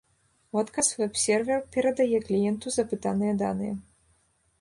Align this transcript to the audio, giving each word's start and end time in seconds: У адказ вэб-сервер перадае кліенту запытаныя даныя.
У 0.55 0.59
адказ 0.61 0.87
вэб-сервер 1.01 1.59
перадае 1.75 2.21
кліенту 2.29 2.73
запытаныя 2.77 3.37
даныя. 3.43 3.75